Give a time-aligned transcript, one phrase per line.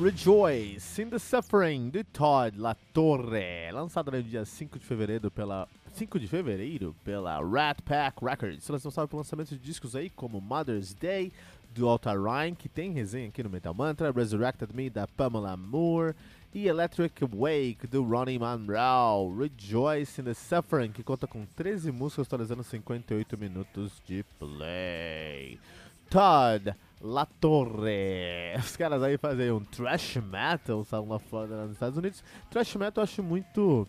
[0.00, 5.68] Rejoice in the Suffering de Todd La Torre, lançado no dia 5 de fevereiro pela
[5.92, 10.94] 5 de fevereiro pela Rat Pack Records, responsável pelo lançamento de discos aí como Mother's
[10.94, 11.30] Day
[11.74, 16.14] do Altar Rhyme, que tem resenha aqui no Metal Mantra, Resurrected Me da Pamela Moore
[16.54, 22.26] e Electric Wake do Ronnie Monroe, Rejoice in the Suffering, que conta com 13 músicas
[22.26, 25.60] totalizando 58 minutos de play.
[26.08, 28.54] Todd La Torre.
[28.58, 32.22] Os caras aí fazem um thrash metal, estavam lá fora nos Estados Unidos.
[32.50, 33.88] Thrash metal eu acho muito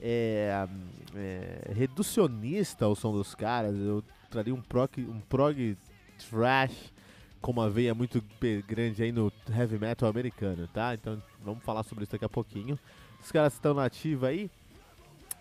[0.00, 0.66] é,
[1.14, 3.76] é, reducionista o som dos caras.
[3.76, 5.76] Eu traria um prog, um prog
[6.18, 6.92] thrash
[7.40, 8.24] com uma veia muito
[8.66, 10.94] grande aí no heavy metal americano, tá?
[10.94, 12.78] Então vamos falar sobre isso daqui a pouquinho.
[13.22, 13.88] Os caras estão na
[14.26, 14.50] aí.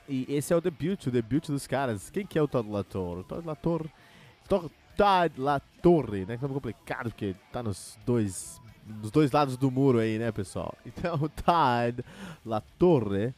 [0.08, 2.10] E esse é o debut, o debut dos caras.
[2.12, 3.22] Quem que é o Todd La Torre?
[3.22, 3.90] O Todd La Torre...
[4.96, 6.38] Todd La Torre, né?
[6.38, 10.76] Que é complicado porque tá nos dois, nos dois lados do muro aí, né, pessoal?
[10.86, 12.04] Então, o Todd
[12.46, 13.34] La Torre,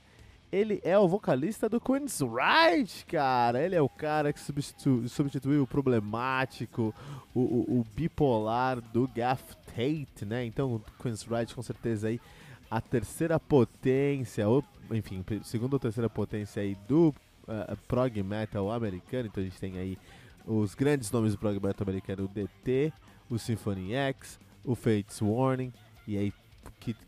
[0.51, 3.61] ele é o vocalista do Queen's Ride, cara.
[3.61, 6.93] Ele é o cara que substitu substituiu o problemático,
[7.33, 10.45] o, o, o, bipolar do Gaff Tate, né?
[10.45, 12.19] Então, o Queen's Ride com certeza aí
[12.69, 17.13] a terceira potência, ou, enfim, segunda ou terceira potência aí do
[17.47, 19.27] uh, prog metal americano.
[19.27, 19.97] Então a gente tem aí
[20.47, 22.93] os grandes nomes do prog metal americano, o DT,
[23.29, 25.73] o Symphony X, o Fates Warning,
[26.07, 26.33] e aí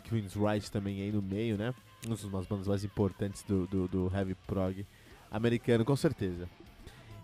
[0.04, 1.74] Queen's Right também aí no meio, né?
[2.06, 4.86] Uma das bandas mais importantes do, do, do heavy prog
[5.32, 6.50] americano, com certeza.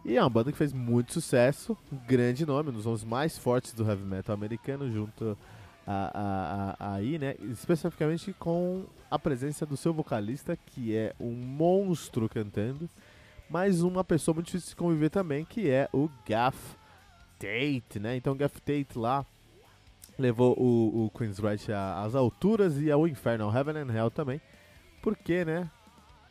[0.05, 3.73] E é uma banda que fez muito sucesso, um grande nome, um dos mais fortes
[3.73, 5.37] do heavy metal americano, junto
[5.85, 7.35] a, a, a, aí, né?
[7.51, 12.89] Especificamente com a presença do seu vocalista, que é um monstro cantando
[13.49, 16.57] mais uma pessoa muito difícil de conviver também, que é o Gaff
[17.39, 18.15] Tate, né?
[18.15, 19.25] Então o Gaff Tate lá
[20.17, 24.41] levou o, o Queen's Right às alturas e ao inferno, ao Heaven and Hell também,
[25.01, 25.69] porque, né?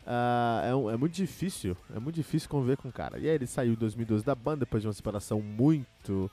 [0.07, 3.19] Uh, é, é, muito difícil, é muito difícil conviver com o cara.
[3.19, 6.31] E aí ele saiu em 2012 da banda depois de uma separação muito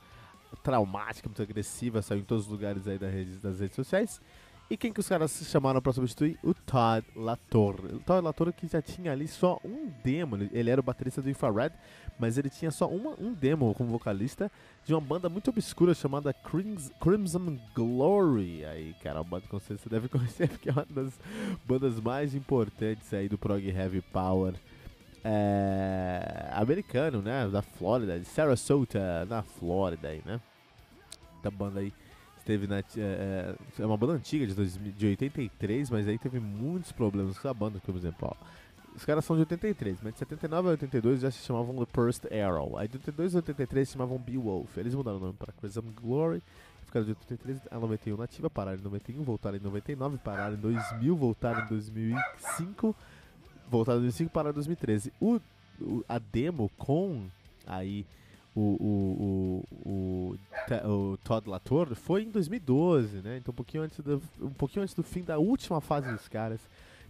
[0.62, 4.22] traumática, muito agressiva, saiu em todos os lugares aí das redes, das redes sociais.
[4.72, 6.40] E quem que os caras chamaram para substituir?
[6.42, 7.96] O Todd LaTorre.
[7.96, 10.38] O Todd LaTorre que já tinha ali só um demo.
[10.50, 11.76] Ele era o baterista do Infrared,
[12.18, 14.50] mas ele tinha só uma, um demo como vocalista
[14.86, 18.64] de uma banda muito obscura chamada Crimson Glory.
[18.64, 21.20] Aí, cara, uma banda que você deve conhecer porque é uma das
[21.66, 24.54] bandas mais importantes aí do prog heavy power
[25.22, 27.46] é, americano, né?
[27.50, 30.40] Da Flórida, de Sarasota, na Flórida aí, né?
[31.44, 31.92] Da banda aí
[32.46, 36.40] Teve na, é, é, é uma banda antiga de, 2000, de 83, mas aí teve
[36.40, 38.46] muitos problemas com essa banda, por exemplo, ó,
[38.96, 42.26] os caras são de 83, mas de 79 a 82 já se chamavam The First
[42.26, 42.78] Arrow.
[42.78, 44.78] Aí de 82 a 83 se chamavam Beowulf.
[44.78, 46.44] Eles mudaram o nome para Crimson Glory,
[46.86, 51.16] ficaram de 83 a 91 nativa, pararam em 91, voltaram em 99, pararam em 2000,
[51.16, 52.96] voltaram em 2005,
[53.70, 55.14] voltaram em 2005, pararam em 2013.
[55.22, 55.40] O,
[55.80, 57.28] o, a demo com
[57.66, 58.06] aí
[58.56, 60.38] o, o, o,
[60.88, 63.38] o, Todd Latour foi em 2012, né?
[63.38, 66.60] Então um pouquinho antes do, um pouquinho antes do fim da última fase dos caras.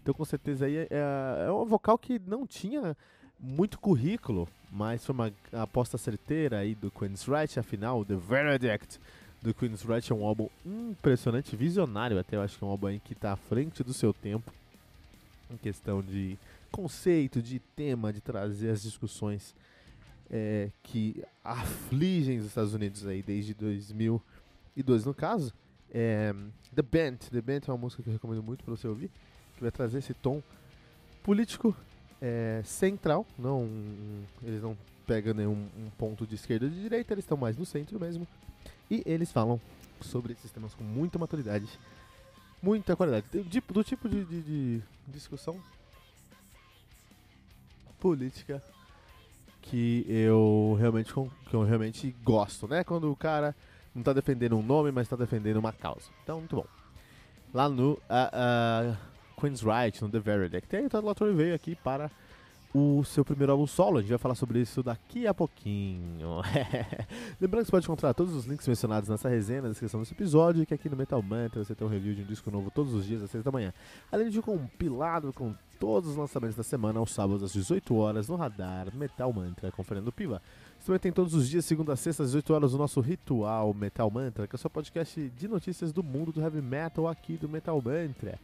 [0.01, 2.95] Então com certeza aí é, é, é um vocal que não tinha
[3.39, 8.99] muito currículo, mas foi uma aposta certeira aí do Queen's Right, afinal, The Verdict
[9.41, 12.99] do Queen's Right é um álbum impressionante, visionário até, eu acho que é um álbum
[13.03, 14.53] que está à frente do seu tempo
[15.49, 16.37] em questão de
[16.71, 19.53] conceito, de tema, de trazer as discussões
[20.31, 25.53] é, que afligem os Estados Unidos aí desde 2002 no caso.
[25.93, 26.33] É,
[26.73, 29.11] The Band, The Band é uma música que eu recomendo muito para você ouvir,
[29.55, 30.41] que vai trazer esse tom
[31.21, 31.75] político
[32.21, 33.67] é, central, não
[34.41, 37.65] eles não pegam nenhum um ponto de esquerda ou de direita, eles estão mais no
[37.65, 38.25] centro mesmo.
[38.89, 39.59] E eles falam
[39.99, 41.67] sobre esses temas com muita maturidade,
[42.61, 45.59] muita qualidade, do, do tipo de, de, de discussão
[47.99, 48.63] política
[49.61, 52.83] que eu realmente que eu realmente gosto, né?
[52.83, 53.55] Quando o cara
[53.93, 56.09] não está defendendo um nome, mas está defendendo uma causa.
[56.23, 56.65] Então, muito bom.
[57.53, 58.97] Lá no uh, uh,
[59.39, 60.73] Queen's Right, no The Verdict.
[60.73, 62.09] E aí o Todd veio aqui para
[62.73, 63.97] o seu primeiro álbum solo.
[63.97, 66.41] A gente vai falar sobre isso daqui a pouquinho.
[67.39, 70.65] Lembrando que você pode encontrar todos os links mencionados nessa resenha, na descrição desse episódio,
[70.65, 73.05] que aqui no Metal Mantra você tem um review de um disco novo todos os
[73.05, 73.73] dias às 6 da manhã.
[74.11, 78.29] Além de um compilado com todos os lançamentos da semana aos sábados às 18 horas
[78.29, 80.41] no radar Metal Mantra com Fernando Piva.
[80.79, 83.73] Você também tem todos os dias, segunda a sexta, às 18 horas, o nosso ritual
[83.73, 87.35] Metal Mantra, que é o seu podcast de notícias do mundo do heavy metal aqui
[87.35, 88.39] do Metal Mantra.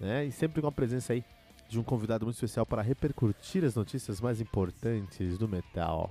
[0.00, 0.26] Né?
[0.26, 1.24] E sempre com a presença aí
[1.68, 6.10] de um convidado muito especial para repercutir as notícias mais importantes do metal.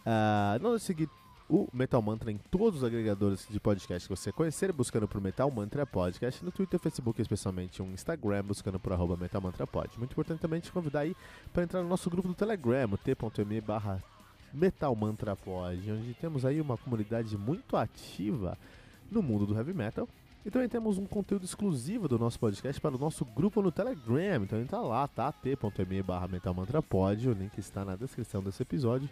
[0.00, 1.08] Uh, não seguir
[1.48, 5.50] o Metal Mantra em todos os agregadores de podcast que você conhecer, buscando por Metal
[5.50, 9.98] Mantra Podcast, no Twitter, Facebook, especialmente um Instagram, buscando por arroba Metal Mantra Pod.
[9.98, 11.14] Muito importante também te convidar aí
[11.52, 14.02] para entrar no nosso grupo do Telegram, t.me barra
[14.52, 18.56] Metal Mantra Pod, onde temos aí uma comunidade muito ativa
[19.10, 20.08] no mundo do heavy metal
[20.44, 24.42] e também temos um conteúdo exclusivo do nosso podcast para o nosso grupo no Telegram.
[24.42, 25.32] Então entra lá, tá?
[25.32, 26.28] t.me barra.
[26.28, 29.08] O link está na descrição desse episódio.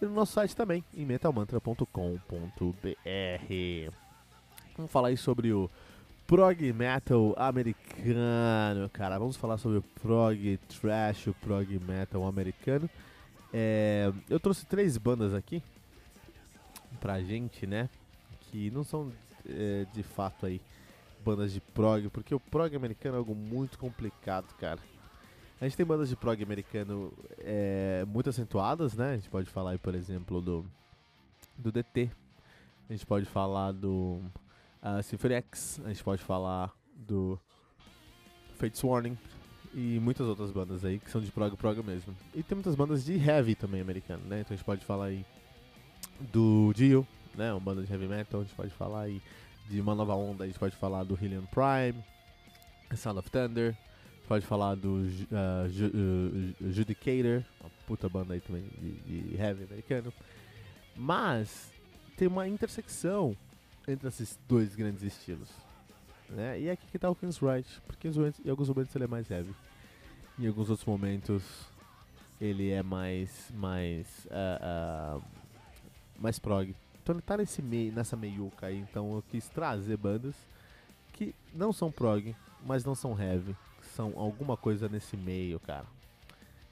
[0.00, 1.86] E no nosso site também, em metalmantra.com.br.
[4.76, 5.70] Vamos falar aí sobre o
[6.26, 9.20] prog metal americano, cara.
[9.20, 12.90] Vamos falar sobre o prog trash, o prog metal americano.
[13.54, 15.62] É, eu trouxe três bandas aqui
[16.98, 17.88] pra gente, né?
[18.40, 19.12] Que não são
[19.48, 20.60] é, de fato aí
[21.22, 24.80] bandas de prog, porque o prog americano é algo muito complicado, cara.
[25.60, 29.12] A gente tem bandas de prog americano é, muito acentuadas, né?
[29.12, 30.66] A gente pode falar aí, por exemplo, do,
[31.56, 32.10] do DT.
[32.88, 34.20] A gente pode falar do
[34.82, 35.80] uh, Symphony X.
[35.84, 37.38] A gente pode falar do
[38.56, 39.16] Fates Warning.
[39.72, 42.14] E muitas outras bandas aí que são de prog prog mesmo.
[42.34, 44.40] E tem muitas bandas de heavy também americano, né?
[44.40, 45.24] Então a gente pode falar aí
[46.20, 47.52] do Dio, né?
[47.52, 48.40] Uma banda de heavy metal.
[48.40, 49.22] A gente pode falar aí
[49.72, 52.04] de uma nova onda, a gente pode falar do Hylian Prime,
[52.94, 53.74] Sound of Thunder,
[54.28, 59.64] pode falar do uh, Ju, uh, Judicator, uma puta banda aí também de, de heavy
[59.64, 60.12] americano.
[60.94, 61.72] Mas
[62.18, 63.34] tem uma intersecção
[63.88, 65.48] entre esses dois grandes estilos.
[66.28, 66.60] Né?
[66.60, 69.30] E é aqui que tá o Kings Wright, porque em alguns momentos ele é mais
[69.30, 69.54] heavy.
[70.38, 71.42] Em alguns outros momentos
[72.38, 75.22] ele é mais mais uh, uh,
[76.18, 76.76] mais prog.
[77.02, 80.34] Então ele tá nesse meio, nessa meiuca aí, então eu quis trazer bandas
[81.12, 82.34] que não são prog,
[82.64, 83.56] mas não são heavy,
[83.94, 85.86] são alguma coisa nesse meio, cara.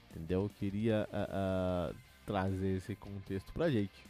[0.09, 0.43] Entendeu?
[0.43, 1.95] Eu queria uh, uh,
[2.25, 4.09] trazer esse contexto pra gente.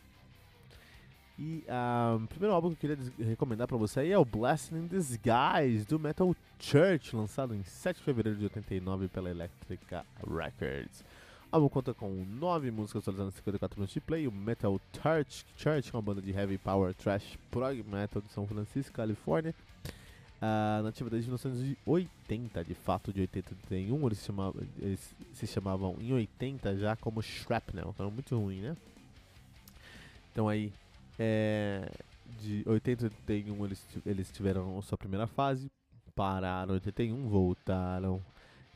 [1.39, 4.75] E uh, o primeiro álbum que eu queria recomendar pra você aí é o Blessing
[4.75, 11.03] in Disguise, do Metal Church, lançado em 7 de fevereiro de 89 pela Electrica Records.
[11.51, 12.07] Álbum conta com
[12.39, 14.25] 9 músicas atualizando 54 minutos de play.
[14.25, 18.47] O Metal Church, Church é uma banda de heavy power trash prog metal de São
[18.47, 19.53] Francisco, Califórnia.
[20.37, 26.13] Uh, nativa desde 1980, de fato de 81, eles se, chamavam, eles se chamavam em
[26.13, 28.77] 80 já como Shrapnel, que era muito ruim, né?
[30.31, 30.71] Então aí,
[31.19, 31.91] é,
[32.39, 35.69] de 80 a 81 eles, eles tiveram sua primeira fase,
[36.15, 38.21] pararam em 81, voltaram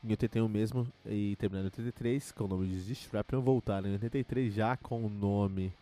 [0.06, 4.54] em 81 mesmo e terminaram em 83 com o nome de Shrapnel, voltaram em 83
[4.54, 5.72] já com o nome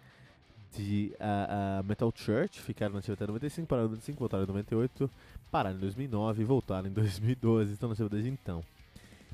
[0.74, 5.10] de uh, uh, Metal Church, ficaram nativa até 95, pararam em 95, voltaram em 98,
[5.50, 8.64] pararam em 2009 e voltaram em 2012, estão nativa desde então.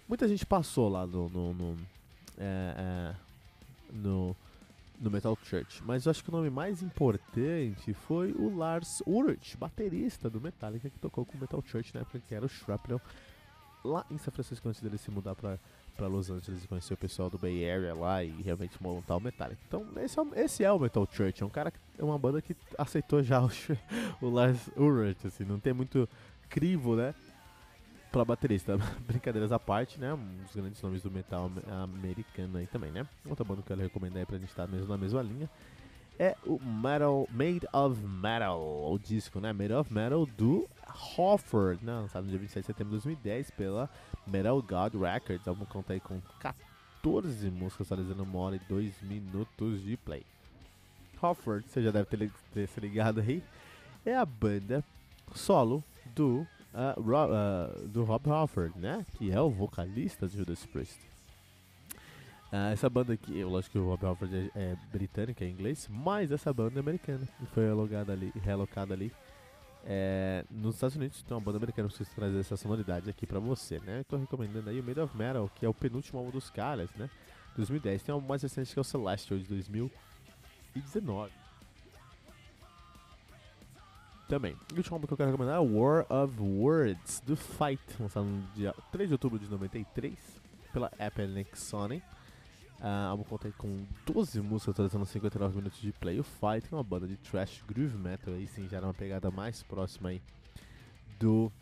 [0.09, 1.79] Muita gente passou lá no, no, no,
[2.37, 3.15] é,
[3.93, 4.37] no,
[5.01, 9.57] no Metal Church, mas eu acho que o nome mais importante foi o Lars Ulrich,
[9.57, 13.01] baterista do Metallica, que tocou com o Metal Church na época que era o Shrapnel
[13.85, 15.59] lá em São Francisco antes dele se mudar pra,
[15.97, 19.21] pra Los Angeles e conhecer o pessoal do Bay Area lá e realmente montar o
[19.21, 19.61] Metallica.
[19.67, 22.57] Então, esse é, esse é o Metal Church, é um cara, é uma banda que
[22.79, 23.51] aceitou já o,
[24.21, 26.09] o Lars Ulrich, assim, não tem muito
[26.49, 27.15] crivo, né?
[28.11, 30.13] Pra baterista, brincadeiras à parte, né?
[30.13, 31.51] Um dos grandes nomes do metal
[31.85, 33.07] americano aí também, né?
[33.25, 35.49] Outra banda que eu quero recomendar aí pra gente estar mesmo na mesma linha
[36.21, 39.55] é o Metal Made of Metal, o disco, né?
[39.55, 40.69] Made of Metal do
[41.17, 41.93] Hofford, né?
[41.93, 43.91] lançado no dia 27 de setembro de 2010 pela
[44.27, 45.45] Metal God Records.
[45.45, 50.25] Vamos contar aí com 14 músicas atualizando uma hora e 2 minutos de play.
[51.23, 53.43] Hofford, você já deve ter, ter se ligado aí,
[54.05, 54.83] é a banda
[55.35, 58.25] solo do, uh, Rob, uh, do Rob
[58.77, 59.05] né?
[59.17, 60.99] Que é o vocalista de Judas Priest.
[62.53, 65.89] Uh, essa banda aqui, eu lógico que o Rob Halford é, é britânica, é inglês,
[65.89, 69.13] mas essa banda é americana e foi alugada ali, realocada ali
[69.85, 71.23] é, nos Estados Unidos.
[71.25, 74.01] Então, uma banda americana precisa trazer essa sonoridade aqui pra você, né?
[74.01, 77.09] Estou recomendando aí o Made of Metal, que é o penúltimo álbum dos caras, né?
[77.57, 78.03] 2010.
[78.03, 81.33] Tem um mais recente que é o Celestial de 2019.
[84.29, 84.57] Também.
[84.71, 88.27] E o último álbum que eu quero recomendar é War of Words, do Fight, lançado
[88.27, 90.17] no dia 3 de outubro de 93
[90.73, 92.01] pela Epic Sony.
[92.81, 96.19] Uh, álbum conta com 12 músicas, totalizando 59 minutos de play.
[96.19, 99.31] O Fight é uma banda de thrash groove metal, aí sim, já era uma pegada
[99.31, 100.23] mais próxima aí
[101.19, 101.53] do,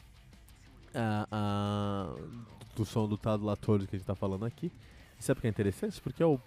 [0.95, 2.45] uh, uh,
[2.77, 4.71] do som do Tado Latore que a gente tá falando aqui.
[5.19, 6.01] E sabe o que é interessante?
[6.01, 6.39] Porque o,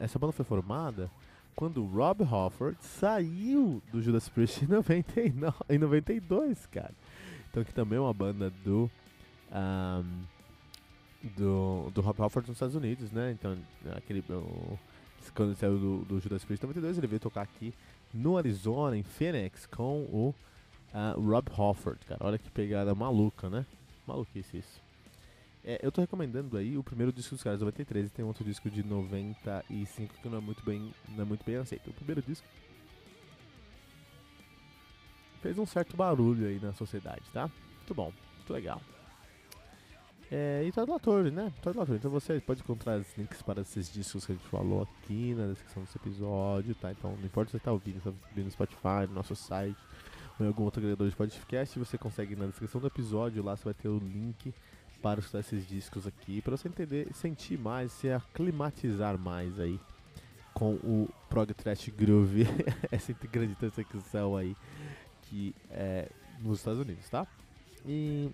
[0.00, 1.08] essa banda foi formada
[1.54, 6.94] quando Rob Halford saiu do Judas Priest em, 99, em 92, cara.
[7.50, 8.90] Então que também é uma banda do...
[11.22, 13.32] do, do Rob Halford nos Estados Unidos, né?
[13.32, 13.56] Então,
[13.96, 14.78] aquele, o,
[15.34, 17.74] quando ele saiu do, do Judas Priest 92, ele veio tocar aqui
[18.12, 20.34] no Arizona, em Phoenix, com o
[20.94, 22.24] uh, Rob Halford, cara.
[22.24, 23.66] Olha que pegada maluca, né?
[24.06, 24.88] Maluquice isso.
[25.64, 28.70] É, eu tô recomendando aí o primeiro disco dos caras, 93, e tem outro disco
[28.70, 31.90] de 95 que não é muito bem, não é muito bem aceito.
[31.90, 32.46] O primeiro disco
[35.42, 37.50] fez um certo barulho aí na sociedade, tá?
[37.76, 38.80] Muito bom, muito legal.
[40.30, 41.52] É, e Todd Latorre, né?
[41.62, 41.98] Todd Latorre.
[41.98, 45.46] Então você pode encontrar os links para esses discos que a gente falou aqui na
[45.46, 46.92] descrição desse episódio, tá?
[46.92, 49.78] Então não importa se você está ouvindo, está ouvindo no Spotify, no nosso site
[50.38, 53.64] ou em algum outro agregador de podcast, você consegue na descrição do episódio, lá você
[53.64, 54.54] vai ter o link
[55.02, 59.80] para escutar esses discos aqui, para você entender, sentir mais, se aclimatizar mais aí
[60.54, 62.46] com o Prog Trash Groove,
[62.90, 64.56] essa grande intersecção aí
[65.22, 66.08] que é
[66.40, 67.26] nos Estados Unidos, tá?
[67.86, 68.30] E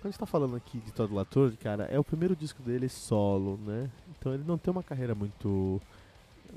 [0.00, 2.88] quando a gente tá falando aqui de Todd Latour, cara, é o primeiro disco dele
[2.88, 3.90] solo, né?
[4.18, 5.80] Então ele não tem uma carreira muito.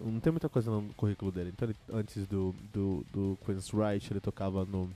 [0.01, 1.51] Não tem muita coisa no currículo dele.
[1.53, 4.89] Então ele, antes do, do, do Queen's Right, ele tocava no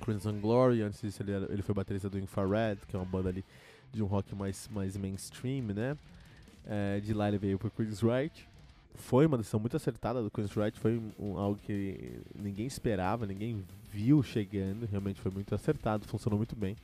[0.00, 0.80] Crimson Glory.
[0.82, 3.44] Antes disso, ele, era, ele foi baterista do Infrared, que é uma banda ali
[3.92, 5.98] de um rock mais, mais mainstream, né?
[6.64, 8.48] É, de lá ele veio pro Queen's Right.
[8.94, 10.78] Foi uma decisão muito acertada do Queen's Right.
[10.78, 14.86] Foi um, algo que ninguém esperava, ninguém viu chegando.
[14.86, 16.76] Realmente foi muito acertado, funcionou muito bem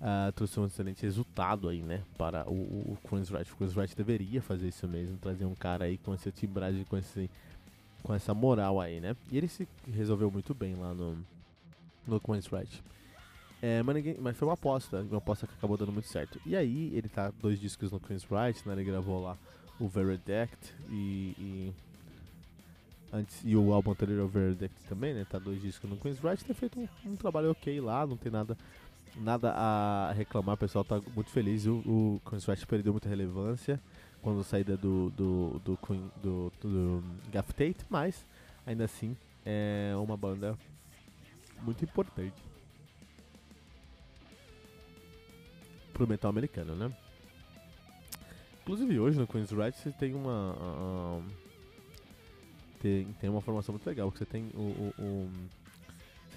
[0.00, 2.02] uh, trouxe um excelente resultado aí, né?
[2.16, 3.50] Para o, o Queen's Wright.
[3.52, 7.30] O Wright deveria fazer isso mesmo, trazer um cara aí com essa timbragem, com, esse,
[8.02, 9.16] com essa moral aí, né?
[9.30, 11.18] E ele se resolveu muito bem lá no,
[12.06, 12.82] no Queen's Wright.
[13.62, 16.38] É, mas, ninguém, mas foi uma aposta, uma aposta que acabou dando muito certo.
[16.44, 18.74] E aí, ele tá dois discos no Queen's Wright, né?
[18.74, 19.38] Ele gravou lá
[19.80, 21.72] o Verdict e, e
[23.12, 25.24] antes e o álbum anterior ao Verdict também, né?
[25.28, 28.30] Tá dois discos no Queen's Wright, tem feito um, um, trabalho ok lá, não tem
[28.30, 28.56] nada
[29.16, 31.66] nada a reclamar, o pessoal tá muito feliz.
[31.66, 33.80] O, o Queen's perdeu muita relevância
[34.22, 38.24] quando a saída do, do, do, do, do, do Gaff Tate, mas
[38.66, 40.56] ainda assim é uma banda
[41.62, 42.34] muito importante
[45.92, 46.92] pro metal americano, né?
[48.62, 50.56] Inclusive hoje no Queen's Right você tem uma.
[50.58, 51.22] Uh,
[52.80, 55.30] tem, tem uma formação muito legal, porque você tem o, o, o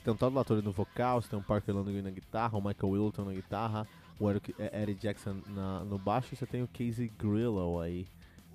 [0.08, 2.94] tem um Todd Latore no vocal, você tem um Parker Landry na guitarra, o Michael
[2.94, 3.86] Wilton na guitarra,
[4.18, 8.08] o Eric, é, Eric Jackson na, no baixo, e você tem o Casey Grillo aí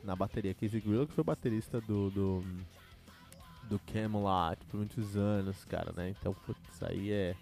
[0.02, 0.54] na bateria.
[0.54, 2.44] Casey Grillo que foi baterista do, do,
[3.64, 6.14] do Camelot por muitos anos, cara, né?
[6.18, 7.37] Então, putz, isso aí é,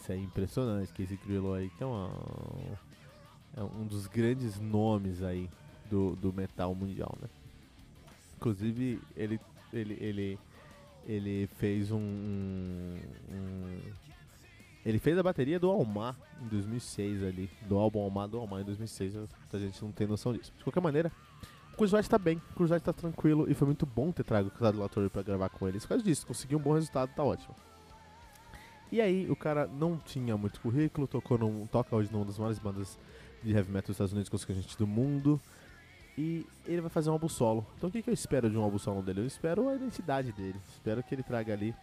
[0.00, 0.92] isso é impressionante.
[0.92, 2.12] Casey Grillo aí, que é, uma,
[3.56, 5.50] é um dos grandes nomes aí
[5.90, 7.28] do, do metal mundial, né?
[8.36, 9.40] Inclusive, ele,
[9.72, 10.38] ele, ele
[11.06, 13.80] ele fez um, um,
[14.84, 17.48] Ele fez a bateria do Almar em 2006 ali.
[17.68, 19.14] Do álbum Almar do Almar em 2006.
[19.52, 20.52] A gente não tem noção disso.
[20.58, 21.12] De qualquer maneira,
[21.72, 22.42] o Cruzwright tá bem.
[22.50, 23.48] O Cruzwright tá tranquilo.
[23.48, 25.84] E foi muito bom ter trago o Cruzado Latorre pra gravar com eles.
[25.84, 27.54] Por causa disso, conseguiu um bom resultado, tá ótimo.
[28.90, 32.58] E aí, o cara não tinha muito currículo, tocou num, toca hoje numa das maiores
[32.58, 32.98] bandas
[33.42, 35.40] de heavy metal dos Estados Unidos, com a gente do mundo
[36.16, 37.66] e ele vai fazer um álbum solo.
[37.76, 39.20] Então o que, que eu espero de um álbum solo dele?
[39.20, 40.58] Eu espero a identidade dele.
[40.68, 41.74] Espero que ele traga ali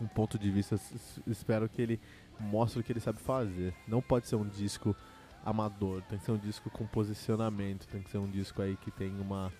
[0.00, 0.78] um ponto de vista.
[1.26, 2.00] Espero que ele
[2.40, 3.72] mostre o que ele sabe fazer.
[3.86, 4.96] Não pode ser um disco
[5.44, 8.90] amador, tem que ser um disco com posicionamento, tem que ser um disco aí que
[8.90, 9.52] tem uma,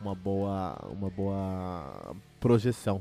[0.00, 3.00] uma, boa, uma boa projeção.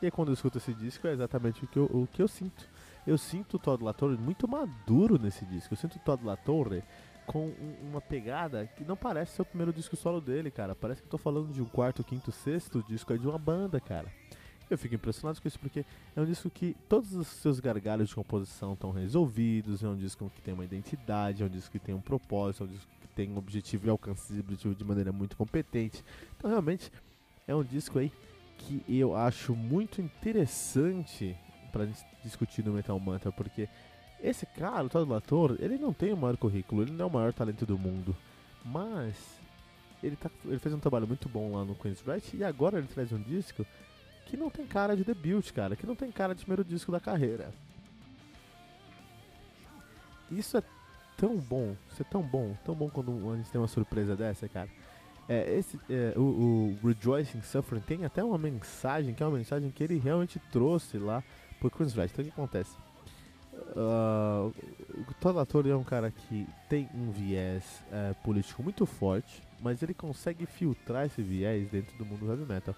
[0.00, 2.28] E aí, quando eu escuto esse disco é exatamente o que eu, o que eu
[2.28, 2.68] sinto.
[3.06, 5.74] Eu sinto o Todd Latorre muito maduro nesse disco.
[5.74, 6.82] Eu sinto o Todd Latorre
[7.26, 7.52] com
[7.82, 10.74] uma pegada que não parece ser o primeiro disco solo dele, cara.
[10.74, 13.80] Parece que eu tô falando de um quarto, quinto, sexto disco é de uma banda,
[13.80, 14.08] cara.
[14.68, 15.84] Eu fico impressionado com isso porque
[16.16, 20.30] é um disco que todos os seus gargalhos de composição estão resolvidos, é um disco
[20.34, 23.08] que tem uma identidade, é um disco que tem um propósito, é um disco que
[23.08, 26.02] tem um objetivo e alcança esse objetivo de maneira muito competente.
[26.36, 26.90] Então realmente
[27.46, 28.10] é um disco aí
[28.56, 31.36] que eu acho muito interessante
[31.70, 31.86] para
[32.22, 33.68] discutir no Metal Mantra, porque
[34.24, 37.12] esse cara, o Todd Lator, ele não tem o maior currículo, ele não é o
[37.12, 38.16] maior talento do mundo.
[38.64, 39.38] Mas
[40.02, 42.86] ele, tá, ele fez um trabalho muito bom lá no Queen's Right e agora ele
[42.86, 43.66] traz um disco
[44.24, 46.98] que não tem cara de debut, cara, que não tem cara de primeiro disco da
[46.98, 47.52] carreira.
[50.30, 50.62] Isso é
[51.18, 54.48] tão bom, isso é tão bom, tão bom quando a gente tem uma surpresa dessa,
[54.48, 54.70] cara.
[55.28, 59.70] É, esse, é, o, o Rejoicing Suffering tem até uma mensagem, que é uma mensagem
[59.70, 61.22] que ele realmente trouxe lá
[61.60, 62.10] pro Queen's Right.
[62.12, 62.83] Então o que acontece?
[63.74, 64.54] Uh,
[65.08, 69.82] o Todd Lator é um cara que tem um viés uh, político muito forte, mas
[69.82, 72.74] ele consegue filtrar esse viés dentro do mundo heavy metal.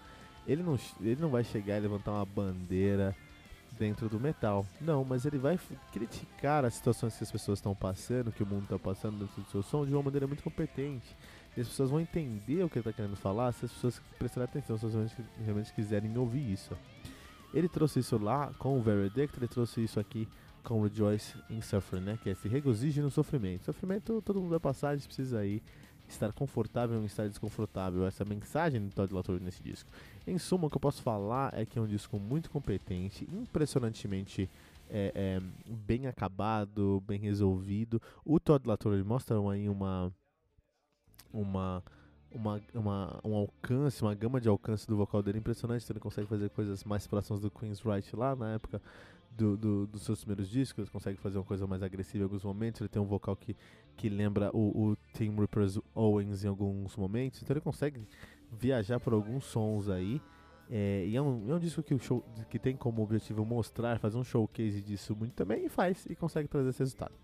[0.46, 3.14] Ele não, ele não vai chegar e levantar uma bandeira
[3.78, 5.58] dentro do metal, não, mas ele vai
[5.92, 9.50] criticar as situações que as pessoas estão passando, que o mundo está passando dentro do
[9.50, 11.14] seu som, de uma maneira muito competente.
[11.54, 14.48] E as pessoas vão entender o que ele está querendo falar se as pessoas prestarem
[14.48, 15.12] atenção, se as pessoas
[15.44, 16.74] realmente quiserem ouvir isso.
[17.52, 20.26] Ele trouxe isso lá com o Verdict, ele trouxe isso aqui
[20.66, 22.18] com Rejoice in Suffering, né?
[22.20, 23.66] Que é esse regozijo no sofrimento.
[23.66, 25.62] Sofrimento todo mundo vai passar, a gente precisa aí
[26.08, 28.04] estar confortável em estar desconfortável.
[28.04, 29.88] Essa mensagem do Todd Latour nesse disco.
[30.26, 34.50] Em suma, o que eu posso falar é que é um disco muito competente, impressionantemente
[34.90, 38.02] é, é, bem acabado, bem resolvido.
[38.24, 40.12] O Todd Latour mostra aí uma
[41.32, 41.82] uma
[42.28, 45.84] uma, uma, um alcance, uma gama de alcance do vocal dele impressionante.
[45.84, 48.82] Então ele consegue fazer coisas mais próximas do Queen's Right lá na época
[49.36, 50.88] do, do, dos seus primeiros discos.
[50.88, 52.80] Consegue fazer uma coisa mais agressiva em alguns momentos.
[52.80, 53.56] Ele tem um vocal que,
[53.96, 57.42] que lembra o, o Tim Rippers Owens em alguns momentos.
[57.42, 58.00] Então ele consegue
[58.50, 60.20] viajar por alguns sons aí.
[60.68, 64.00] É, e é um, é um disco que, o show, que tem como objetivo mostrar,
[64.00, 67.14] fazer um showcase disso muito também e faz e consegue trazer esse resultado.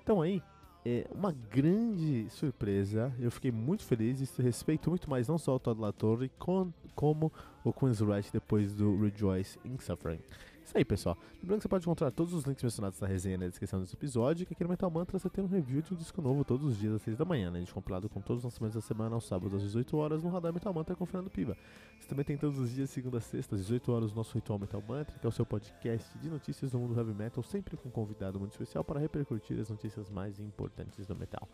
[0.00, 0.40] Então aí,
[0.84, 3.12] é uma grande surpresa.
[3.18, 7.32] Eu fiquei muito feliz e respeito muito mais não só o Todd LaTorre com, como
[7.64, 10.20] o Queen's Right depois do Rejoice in Suffering.
[10.66, 11.16] Isso aí, pessoal.
[11.40, 14.44] Lembrando que você pode encontrar todos os links mencionados na resenha na descrição desse episódio.
[14.44, 16.76] Que aqui no Metal Mantra você tem um review de um disco novo todos os
[16.76, 17.58] dias às 6 da manhã, né?
[17.58, 20.28] A gente compilado com todos os lançamentos da semana aos sábados às 18 horas no
[20.28, 21.56] Radar Metal Mantra com Fernando Piva.
[22.00, 24.58] Você também tem todos os dias, segunda a sexta, às 18 horas, o nosso Ritual
[24.58, 27.88] Metal Mantra, que é o seu podcast de notícias do mundo heavy metal, sempre com
[27.88, 31.48] um convidado muito especial para repercutir as notícias mais importantes do metal.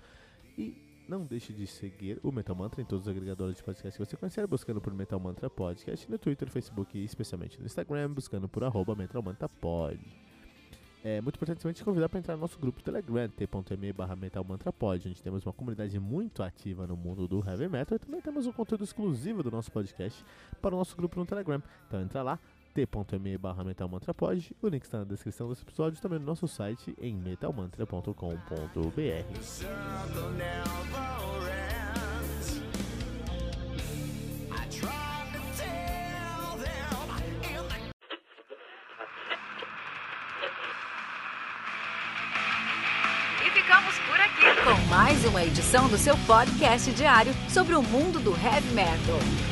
[0.56, 4.06] E não deixe de seguir o Metal Mantra em todos os agregadores de podcast que
[4.06, 8.48] você conhecer, buscando por Metal Mantra Podcast no Twitter, Facebook e especialmente no Instagram, buscando
[8.48, 10.00] por arroba Metal Mantra Pod.
[11.04, 14.42] É muito importante também te convidar para entrar no nosso grupo Telegram, t.me barra Metal
[14.42, 18.20] Mantra Pod, onde temos uma comunidade muito ativa no mundo do Heavy Metal e também
[18.22, 20.24] temos um conteúdo exclusivo do nosso podcast
[20.62, 21.62] para o nosso grupo no Telegram.
[21.88, 22.38] Então entra lá,
[22.72, 24.54] t.me barra metalmantrapod.
[24.60, 30.02] O link está na descrição desse episódio também no nosso site em metalmantra.com.br.
[43.62, 48.32] Ficamos por aqui com mais uma edição do seu podcast diário sobre o mundo do
[48.32, 49.51] heavy metal.